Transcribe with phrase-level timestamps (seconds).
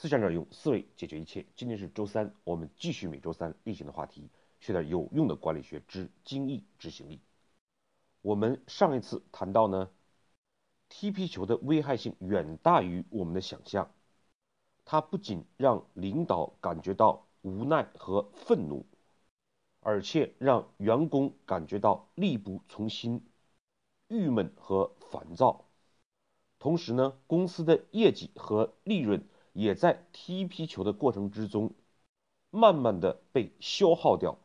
[0.00, 1.44] 思想者用思维解决一切。
[1.54, 7.20] 今天是周三，我们继续每周三例行的话题，学点有用的管理学之精益执行力。
[8.22, 9.90] 我们上一次谈到呢，
[10.88, 13.90] 踢皮球的危害性远大于我们的想象，
[14.86, 18.86] 它不仅让领导感觉到无奈和愤怒，
[19.80, 23.22] 而且让员工感觉到力不从心、
[24.08, 25.66] 郁闷和烦躁。
[26.58, 29.22] 同时呢，公司的业绩和利润
[29.52, 31.72] 也在踢皮球的过程之中，
[32.50, 34.38] 慢慢的被消耗掉。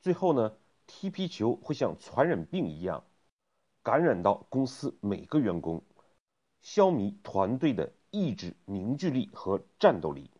[0.00, 3.04] 最后呢，踢皮球会像传染病一样，
[3.82, 5.82] 感染到公司每个员工，
[6.60, 10.30] 消弭团队的意志凝聚力和战斗力。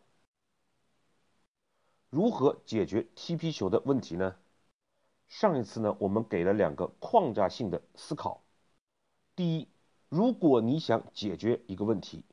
[2.09, 4.35] 如何解决踢皮球的问题呢？
[5.27, 8.43] 上一次呢，我们给了两个框架性的思考。
[9.35, 9.67] 第一。
[10.09, 12.23] 如果你想解决一个问题，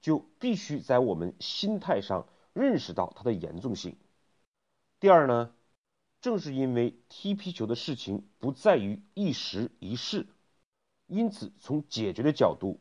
[0.00, 3.96] 就必须在我们心态上认识到它的严重性。
[4.98, 5.54] 第二呢，
[6.20, 10.26] 正是因为踢皮球的事情不在于一时一事，
[11.06, 12.80] 因此从解决的角度，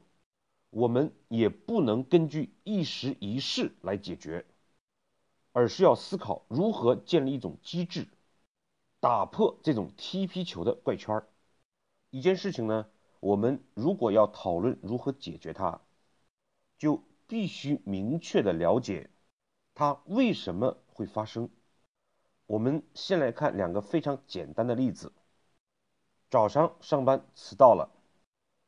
[0.70, 4.46] 我们也不能根据一时一事来解决，
[5.52, 8.08] 而是要思考如何建立一种机制，
[9.00, 11.28] 打破这种踢皮球的怪圈儿。
[12.10, 12.88] 一件事情呢。
[13.22, 15.82] 我们如果要讨论如何解决它，
[16.78, 19.10] 就必须明确的了解
[19.76, 21.50] 它为什么会发生。
[22.48, 25.14] 我们先来看两个非常简单的例子。
[26.32, 27.92] 早上上班迟到了，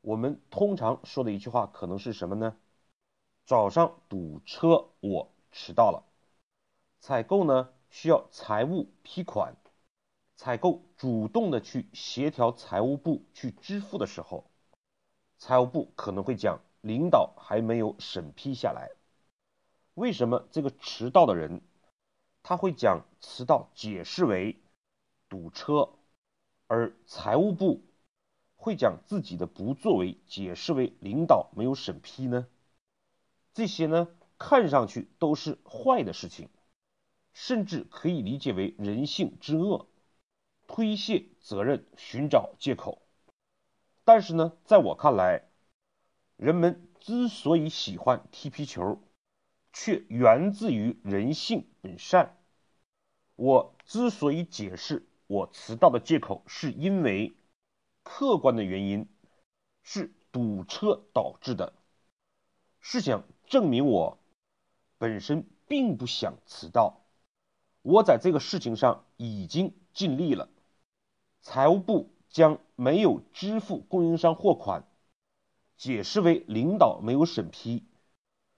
[0.02, 2.56] 我们通常说的一句话可能是什么呢？
[3.46, 6.06] 早上堵车，我迟到了。
[7.00, 9.56] 采购呢需要财务批款。
[10.36, 14.46] 采购主动的去协调财务部去支付的时候，
[15.40, 18.92] 财务部可能会讲领导还没有审批下来。
[19.94, 21.62] 为什么这个迟到的人
[22.44, 24.58] 他会将迟到解释为
[25.30, 25.90] 堵车，
[26.68, 27.82] 而财务部
[28.56, 32.48] 会将自己的不作为解释为领导没有审批呢？
[33.54, 36.50] 这些呢看上去都是坏的事情，
[37.34, 39.88] 甚至可以理解为人性之恶。
[40.68, 43.02] 推卸责任，寻找借口。
[44.06, 45.44] 但是呢，在我看来，
[46.42, 49.00] 人们之所以喜欢踢皮球，
[49.74, 52.36] 却源自于人性本善。
[53.36, 57.36] 我之所以解释我迟到的借口，是因为
[58.02, 59.08] 客观的原因
[59.84, 61.74] 是堵车导致的，
[62.80, 64.18] 是想证明我
[64.98, 67.02] 本身并不想迟到。
[67.84, 70.50] 我在这个事情上已经尽力了。
[71.44, 74.88] 财务部将没有支付供应商货款
[75.82, 77.84] 解释为领导没有审批，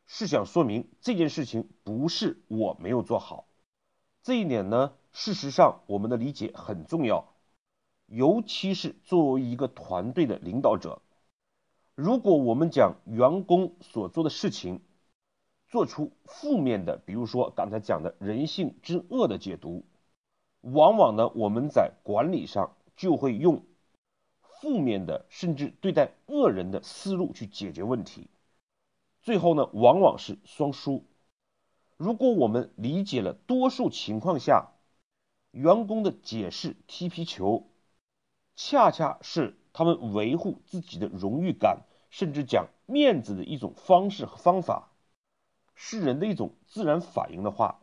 [0.05, 3.47] 是想说明这件事情不是我没有做好。
[4.23, 7.33] 这一点呢，事实上我们的理解很重要，
[8.07, 11.01] 尤其是作为一个团队的领导者，
[11.95, 14.81] 如果我们将员工所做的事情
[15.69, 19.85] 做出负面的，比如说刚才讲的人性之恶的解读。
[20.59, 23.63] 往往呢，我们在管理上就会用
[24.63, 28.29] 负面的，甚至对待恶人的思路去解决问题，
[29.21, 31.03] 最后呢，往往是双输。
[31.97, 34.71] 如果我们理解了多数情况下
[35.51, 37.67] 员工的解释踢皮球，
[38.55, 44.93] 恰恰是他们维护自己的荣誉感，甚至讲面子的一种方式和方法，
[45.75, 47.81] 是人的一种自然反应的话，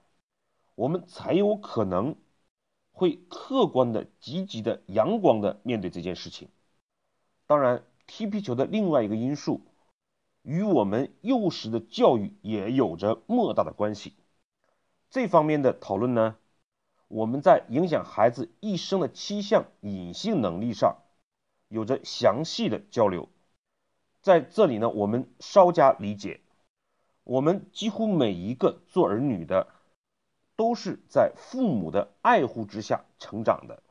[0.76, 2.16] 我们才有可能。
[2.92, 6.48] 会客观的、积极的、阳光的面对这件事情。
[7.50, 9.62] 当然，踢皮球的另外一个因素，
[10.42, 14.14] 与我们幼时的教育也有着莫大的关系。
[15.10, 16.36] 这方面的讨论呢，
[17.08, 20.98] 我们在影响孩子一生的七项隐性能力上，
[21.66, 23.28] 有着详细的交流。
[24.22, 26.42] 在这里呢，我们稍加理解，
[27.24, 29.66] 我们几乎每一个做儿女的。
[30.54, 33.82] 都是在父母的爱护之下成长的，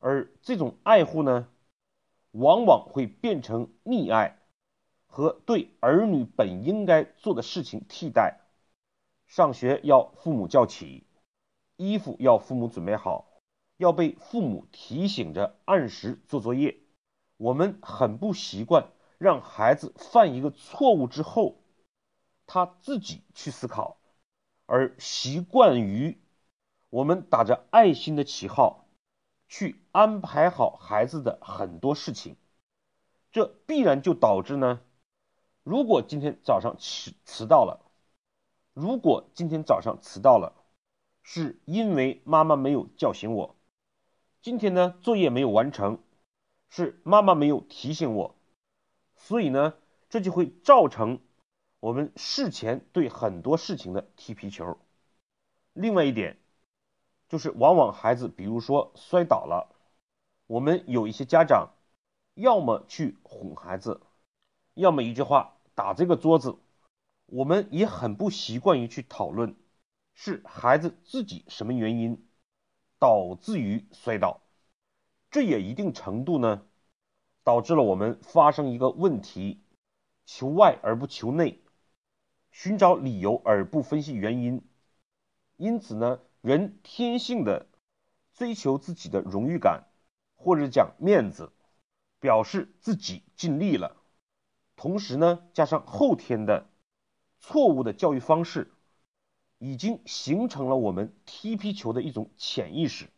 [0.00, 1.48] 而这种爱护呢，
[2.34, 4.40] 往往会变成溺爱
[5.06, 8.40] 和对儿女本应该做的事情替代。
[9.28, 11.06] 上学要父母叫起，
[11.76, 13.28] 衣服要父母准备好，
[13.76, 16.76] 要被父母提醒着按时做作业。
[17.36, 18.88] 我们很不习惯
[19.18, 21.56] 让孩子犯一个错误之后，
[22.46, 23.96] 他自己去思考。
[24.66, 26.18] 而习惯于
[26.90, 28.83] 我们打着爱心的旗号
[29.48, 32.36] 去安排好孩子的很多事情，
[33.30, 34.80] 这必然就导致呢，
[35.62, 37.80] 如果今天早上迟迟到了，
[38.72, 40.54] 如果今天早上迟到了，
[41.22, 43.54] 是因为妈妈没有叫醒我；
[44.42, 46.02] 今天呢，作业没有完成，
[46.68, 48.34] 是妈妈没有提醒我。
[49.16, 49.74] 所以呢，
[50.10, 51.20] 这就会造成
[51.80, 54.78] 我们事前对很多事情的踢皮球。
[55.72, 56.38] 另外一点，
[57.34, 59.74] 就是往往孩子，比如说摔倒了，
[60.46, 61.70] 我们有一些家长，
[62.34, 64.00] 要么去哄孩子，
[64.74, 66.56] 要么一句话打这个桌子。
[67.26, 69.56] 我们也很不习惯于去讨论，
[70.14, 72.24] 是孩子自己什么原因
[73.00, 74.40] 导致于摔倒，
[75.32, 76.62] 这也一定程度呢。
[77.42, 79.60] 导致了我们发生一个问题：
[80.24, 81.60] 求外而不求内，
[82.52, 84.62] 寻找理由而不分析原因。
[85.56, 87.66] 因此呢，人天性的
[88.34, 89.84] 追求自己的荣誉感，
[90.34, 91.50] 或者讲面子，
[92.20, 93.96] 表示自己尽力了。
[94.76, 96.68] 同时呢，加上后天的
[97.38, 98.70] 错误的教育方式，
[99.56, 103.08] 已经形成了我们踢皮球的一种潜意识。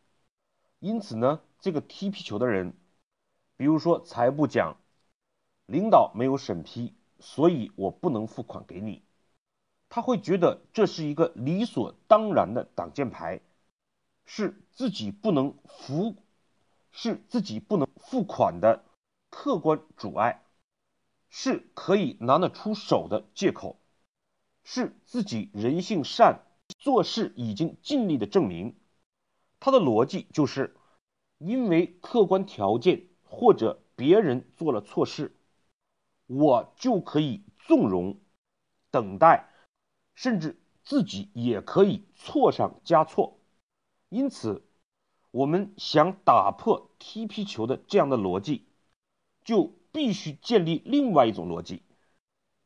[0.79, 2.75] 因此呢，这个踢皮球的人。
[3.57, 4.79] 比如说，财务讲，
[5.67, 9.03] 领导没有审批，所以我不能付款给你。
[9.89, 13.41] 他会觉得这是一个理所当然的挡箭牌，
[14.25, 16.17] 是自己不能付，
[16.93, 18.85] 是自己不能付款的
[19.31, 20.43] 客观阻碍，
[21.29, 23.79] 是可以拿得出手的借口，
[24.65, 26.43] 是自己人性善，
[26.79, 28.77] 做事已经尽力的证明。
[29.61, 30.77] 他的逻辑就是，
[31.39, 33.09] 因为客观条件。
[33.29, 35.37] 或者别人做了错事，
[36.27, 38.21] 我就可以纵容、
[38.93, 39.51] 等待，
[40.17, 43.39] 甚至自己也可以错上加错。
[44.09, 44.65] 因此，
[45.31, 48.67] 我们想打破踢皮球的这样的逻辑，
[49.45, 51.83] 就必须建立另外一种逻辑：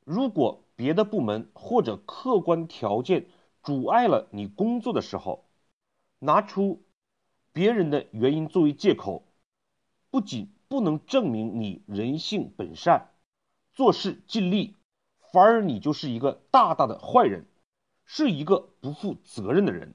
[0.04, 3.26] 如果别的部门或者客观条件
[3.62, 5.44] 阻碍了你工作的时候，
[6.18, 6.82] 拿出
[7.52, 9.26] 别人的原因作为借口。
[10.12, 13.12] 不仅不能证明你人性本善、
[13.72, 14.74] 做事尽力，
[15.32, 17.46] 反而你就是一个大大的坏人，
[18.04, 19.94] 是一个不负责任的人。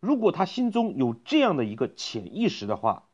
[0.00, 3.08] 如果他心中有这样的一个潜意识的话，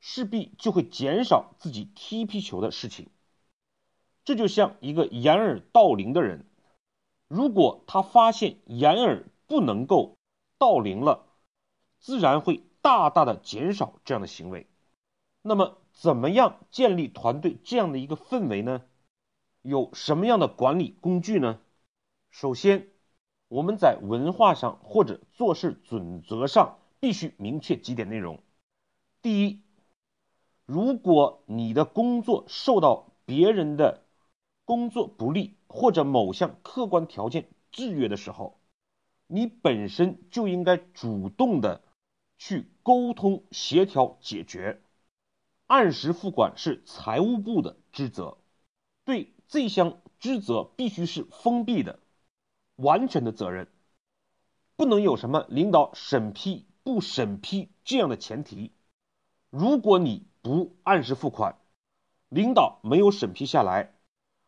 [0.00, 3.08] 势必就会减少自己踢皮球的事情。
[4.24, 6.46] 这就像一个掩耳盗铃的人，
[7.28, 10.16] 如果他发现掩耳不能够
[10.58, 11.26] 盗铃了，
[12.00, 14.66] 自然会大大的减少这样的行为。
[15.42, 18.82] 那么，怎么样建立团队这样的一个氛围呢？
[19.66, 21.58] 有什么样的管理工具呢？
[22.30, 22.86] 首先，
[23.48, 28.40] 我们在文化上或者做事准则上必须明确几点内容。
[29.22, 29.60] 第一，
[30.66, 34.04] 如果你的工作受到别人的
[34.64, 38.60] 工作不利或者某项客观条件制约的时候，
[39.26, 41.82] 你本身就应该主动的
[42.38, 44.80] 去沟通协调解决。
[45.66, 48.38] 按时付款是财务部的职责，
[49.04, 52.00] 对这项职责必须是封闭的、
[52.76, 53.68] 完全的责任，
[54.76, 58.72] 不能有什么领导审批不审批这样的前提。
[59.50, 61.58] 如果你不按时付款，
[62.28, 63.94] 领导没有审批下来，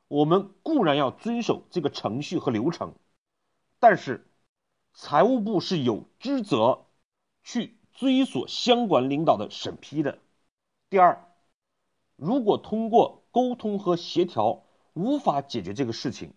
[0.08, 2.94] 我们固然要遵守这个程序和流程，
[3.78, 4.26] 但是
[4.92, 6.86] 财务部是有职责
[7.42, 10.18] 去追索相关领导的审批的。
[10.90, 11.24] 第二，
[12.16, 14.64] 如果通过沟通和协调
[14.98, 16.32] 无法解决这个事情，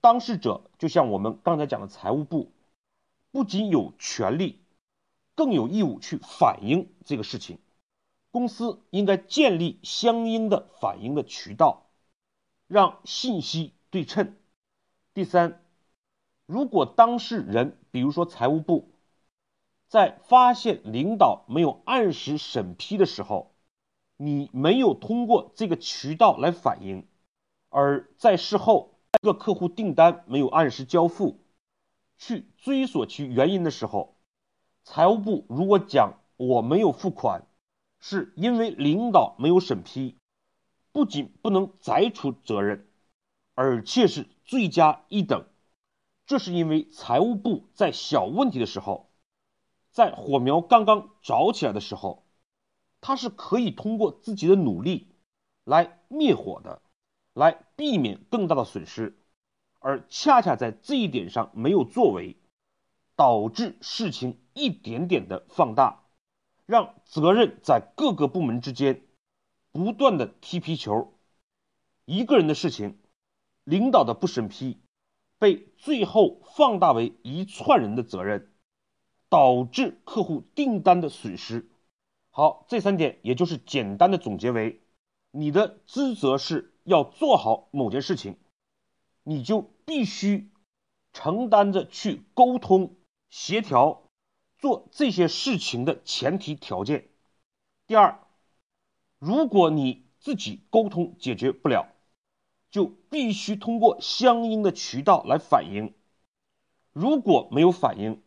[0.00, 2.50] 当事者就像我们刚才讲的财务部，
[3.32, 4.58] 不仅有权利，
[5.34, 7.58] 更有义务去反映这个事情。
[8.30, 11.90] 公司应该建立相应的反映的渠道，
[12.66, 14.34] 让信息对称。
[15.12, 15.62] 第三，
[16.46, 18.88] 如果当事人，比如说财务部，
[19.86, 23.54] 在发现领导没有按时审批的时候，
[24.16, 27.06] 你没有通过这个渠道来反映，
[27.76, 31.42] 而在事后一个客户订单没有按时交付，
[32.16, 34.16] 去追索其原因的时候，
[34.82, 37.46] 财务部如果讲我没有付款，
[38.00, 40.16] 是因为领导没有审批，
[40.90, 42.88] 不仅不能摘除责任，
[43.54, 45.44] 而且是罪加一等。
[46.24, 49.10] 这是因为财务部在小问题的时候，
[49.90, 52.24] 在火苗刚刚着起来的时候。
[53.02, 55.08] 他是可以通过自己的努力
[55.64, 56.80] 来灭火的，
[57.36, 59.14] 来避免更大的损失，
[59.78, 62.34] 而恰恰在这一点上没有作为，
[63.14, 66.04] 导致事情一点点的放大，
[66.64, 69.02] 让责任在各个部门之间
[69.70, 71.12] 不断的踢皮球。
[72.06, 72.98] 一个人的事情，
[73.64, 74.78] 领导的不审批，
[75.38, 78.50] 被最后放大为一串人的责任，
[79.28, 81.68] 导致客户订单的损失。
[82.30, 84.80] 好，这三点也就是简单的总结为：
[85.32, 88.36] 你的职责是要做好某件事情，
[89.24, 90.50] 你就必须
[91.12, 92.94] 承担着去沟通、
[93.28, 94.04] 协调、
[94.56, 97.08] 做这些事情的前提条件。
[97.86, 98.20] 第二，
[99.18, 101.88] 如果你自己沟通解决不了，
[102.70, 105.92] 就必须通过相应的渠道来反映。
[106.92, 108.22] 如果没有反应，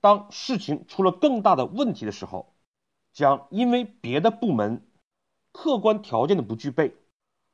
[0.00, 2.54] 当事情出了更大的问题的时候，
[3.12, 4.86] 将因为别的部门
[5.52, 6.94] 客观条件的不具备，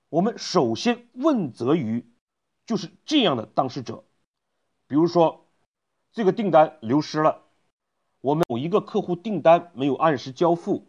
[0.08, 2.06] 我们首先问责于
[2.66, 4.04] 就是这样的当事者。
[4.86, 5.46] 比如说，
[6.12, 7.42] 这个订单流失了，
[8.20, 10.86] 我们某一个客户订单没有按时交付，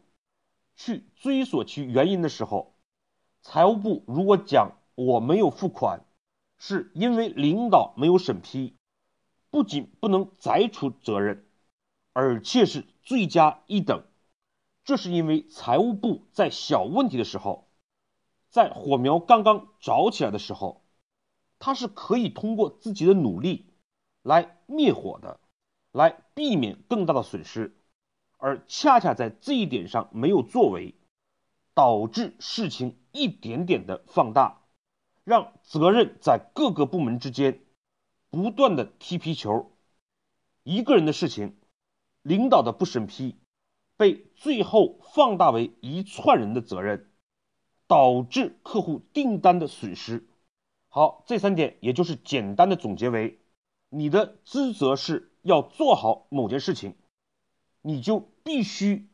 [0.76, 2.76] 去追索其原因的时候，
[3.42, 4.76] 财务部如果讲。
[4.96, 6.06] 我没有付款，
[6.58, 8.76] 是因为领导没有审批，
[9.50, 11.46] 不仅不能摘除责任，
[12.12, 14.04] 而且是罪加一等。
[14.84, 17.69] 这是因为财务部在小问题的时候，
[18.50, 20.84] 在火苗刚刚着起来的时候，
[21.60, 23.66] 他是可以通过自己的努力
[24.24, 25.40] 来灭火的，
[25.92, 27.78] 来避免更大的损失，
[28.38, 30.96] 而恰恰在这一点上没有作为，
[31.74, 34.58] 导致事情一点点的放大。
[35.26, 37.64] 让责任在各个部门之间
[38.32, 39.72] 不断的踢皮球，
[40.64, 41.56] 一个人的事情，
[42.24, 43.36] 领导的不审批，
[43.96, 47.09] 被最后放大为一串人的责任，
[47.90, 50.30] 导致客户订单的损失。
[50.90, 53.40] 好，这三点也就是简单的总结为：
[53.90, 56.96] 你的职责是要做好某件事情，
[57.82, 59.10] 你就必须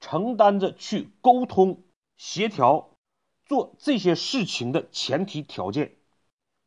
[0.00, 1.84] 承担着去沟通
[2.16, 2.90] 协调。
[3.46, 5.96] 做这些事情的前提条件。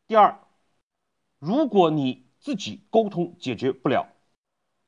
[0.08, 0.40] 第二，
[1.38, 4.08] 如果你自己沟通解决不了，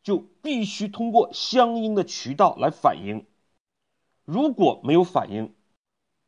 [0.01, 3.27] 就必须通过相应的渠道来反映。
[4.25, 5.53] 如果没有反应，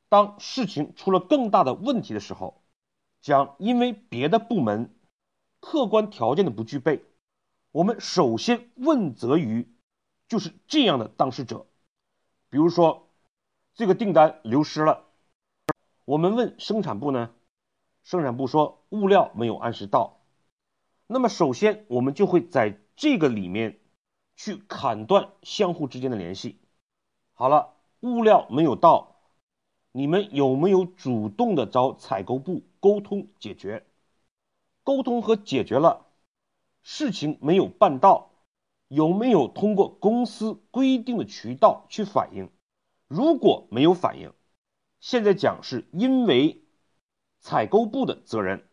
[0.10, 2.62] 当事情出了更大的问题的时候，
[3.22, 4.96] 将因为别的部门
[5.60, 7.04] 客观条件的不具备，
[7.72, 9.74] 我们首先问责于
[10.28, 11.66] 就是这样的当事者。
[12.50, 13.10] 比如说，
[13.74, 15.06] 这个订单流失了。
[16.06, 17.32] 我们问生产部呢，
[18.04, 20.22] 生产部说物料没有按时到。
[21.08, 23.80] 那么首先我们就会在这个里面
[24.36, 26.60] 去砍断相互之间的联系。
[27.34, 29.15] 好了，物料没有到，
[29.98, 33.86] 你们有没有主动的找采购部沟通解决？
[34.84, 36.06] 沟通和解决了，
[36.84, 38.32] 事情没有办到，
[38.90, 42.50] 有没有通过公司规定的渠道去反映？
[43.08, 44.34] 如果没有反应。
[45.00, 46.62] 现在讲是因为
[47.40, 48.68] 采购部的责任，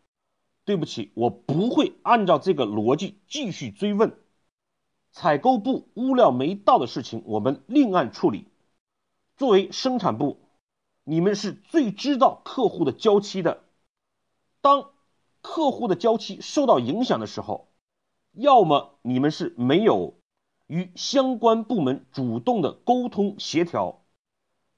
[0.64, 4.18] 对不起，我不会按照这个逻辑继续追问。
[5.12, 8.48] 采购部物料没到的事情，我们另案处理。
[9.36, 10.38] 作为生产部，
[11.04, 13.64] 你们是最知道客户的交期的。
[14.60, 14.90] 当
[15.40, 17.68] 客户的交期受到影响的时候，
[18.32, 20.14] 要么你们是没有
[20.66, 23.98] 与相关部门主动的沟通协调。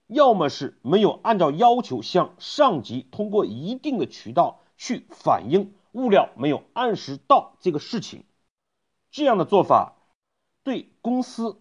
[0.07, 8.25] 要么是没有按照要求向上级通过一定的渠道去反映物料没有按时到这个事情，
[9.11, 9.97] 这样的做法
[10.62, 11.59] 对公司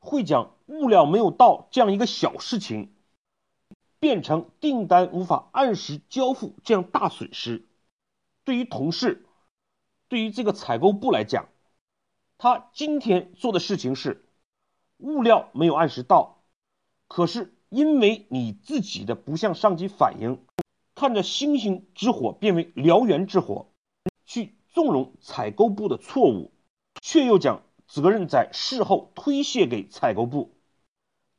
[0.00, 2.92] 会将物料没有到这样一个小事情
[4.00, 7.68] 变成订单无法按时交付这样大损失。
[8.42, 9.24] 对于同事，
[10.08, 11.48] 对于这个采购部来讲，
[12.38, 14.24] 他今天做的事情是
[14.96, 16.42] 物料没有按时到，
[17.06, 17.54] 可是。
[17.70, 20.44] 因为你自己的不向上级反映，
[20.96, 23.68] 看着星星之火变为燎原之火，
[24.26, 26.50] 去纵容采购部的错误，
[27.00, 30.50] 却又将责任在事后推卸给采购部。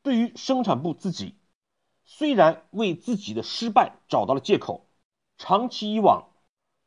[0.03, 1.35] 对于生产部自己，
[2.13, 4.85] 虽然为自己的失败找到了借口，
[5.37, 6.27] 长期以往，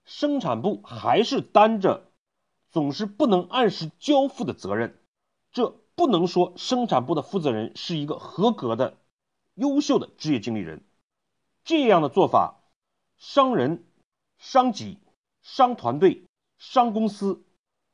[0.04, 2.12] 生产部还是担着
[2.70, 5.00] 总是不能按时交付的责任。
[5.50, 8.98] 这不能说生产部的负责人是一个合格的。
[9.54, 10.84] 优秀的职业经理人，
[11.64, 12.60] 这样的做法
[13.16, 13.82] 伤人、
[14.36, 14.98] 伤己、
[15.42, 16.26] 伤团队、
[16.58, 17.42] 伤公司。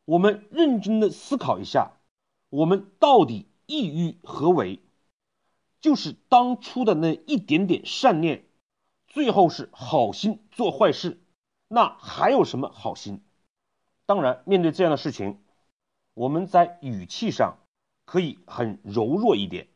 [0.04, 1.92] 我们认真的思考一下，
[2.48, 4.80] 我们到底意欲何为？
[5.80, 8.44] 就是当初的那一点点善念，
[9.06, 11.20] 最后是好心做坏事，
[11.68, 13.22] 那还有什么好心？
[14.06, 15.40] 当然，面对这样的事情，
[16.14, 17.58] 我们在语气上
[18.04, 19.68] 可以很柔弱一点。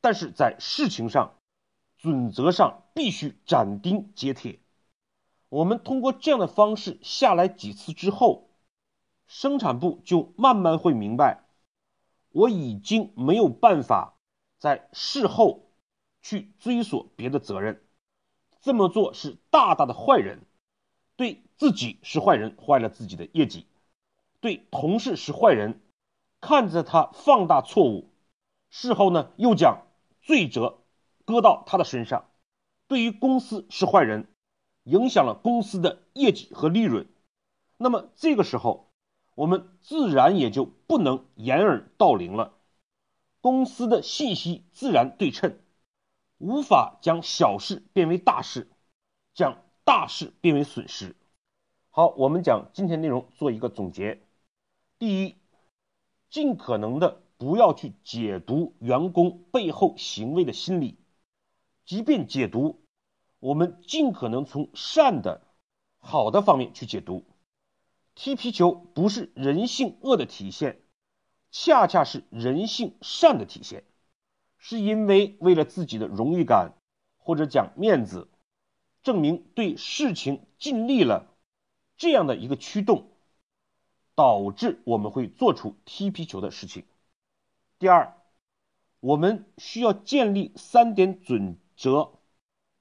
[0.00, 1.34] 但是在事情上、
[1.96, 4.58] 准则上必须斩钉截铁。
[5.48, 8.48] 我们通过这样的方式下来几次之后，
[9.28, 11.44] 生产部就慢慢会明白，
[12.30, 14.11] 我已经没有办法
[14.62, 15.72] 在事后
[16.20, 17.82] 去追索别的责任，
[18.60, 20.38] 这么做是大大的坏人，
[21.16, 23.66] 对自己是坏人，坏了自己的业绩；
[24.38, 25.80] 对同事是坏人，
[26.40, 28.08] 看着他放大错误，
[28.70, 29.82] 事后呢又将
[30.20, 30.78] 罪责
[31.24, 32.26] 搁到他的身上；
[32.86, 34.28] 对于公司是坏人。
[34.84, 37.08] 影响了公司的业绩和利润，
[37.78, 38.92] 那么这个时候，
[39.34, 42.54] 我们自然也就不能掩耳盗铃了。
[43.42, 45.58] 公司的信息自然对称，
[46.38, 48.70] 无法将小事变为大事，
[49.34, 51.16] 将大事变为损失。
[51.90, 54.22] 好，我们讲今天内容做一个总结。
[54.98, 55.34] 第一，
[56.30, 60.96] 尽可能的不要去解读员工背后行为的心理，
[61.84, 62.78] 即便解读。
[63.40, 65.42] 我们尽可能从善的、
[65.98, 67.24] 好的方面去解读。
[68.14, 70.81] 踢皮球不是人性恶的体现，
[71.52, 73.84] 恰恰是人性善的体现。
[74.58, 76.72] 是因为为了自己的荣誉感，
[77.18, 78.28] 或者讲面子，
[79.04, 81.28] 证明对事情尽力了，
[81.96, 83.06] 这样的一个驱动，
[84.16, 86.84] 导致我们会做出踢皮球的事情。
[87.78, 88.16] 第二，
[88.98, 92.14] 我们需要建立三点准则，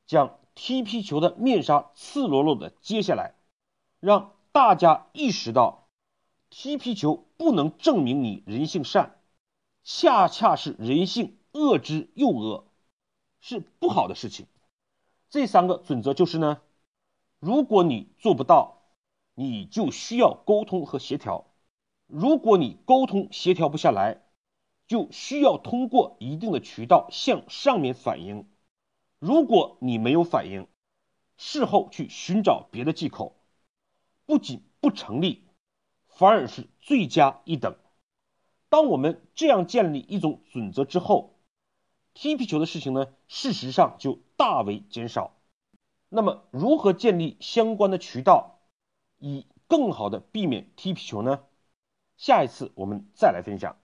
[0.08, 0.38] 将。
[0.54, 3.36] 踢皮球的面纱赤裸裸的揭下来，
[4.02, 5.81] 让大家意识到，
[6.52, 9.22] 踢皮球不能证明你人性善，
[9.84, 12.68] 恰恰是人性恶之又恶，
[13.40, 14.46] 是不好的事情。
[15.30, 16.62] 这三个准则就是呢，
[17.40, 18.82] 如果你做不到，
[19.34, 21.46] 你就需要沟通和协调；
[22.06, 24.22] 如果你沟通协调不下来，
[24.88, 28.46] 就需要通过一定的渠道向上面反映。
[29.20, 30.68] 如果你没有反应，
[31.38, 33.38] 事后去寻找别的借口，
[34.26, 35.46] 不仅不成立，
[36.22, 37.76] 反而是罪加一等。
[38.70, 41.40] 当我们这样建立一种准则之后，
[42.14, 45.36] 踢皮球的事情呢，事实上就大为减少。
[46.10, 48.60] 那么，如何建立相关的渠道，
[49.18, 51.42] 以更好的避免踢皮球呢？
[52.18, 53.81] 下一次我们再来分享。